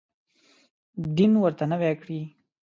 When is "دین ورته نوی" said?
1.15-1.93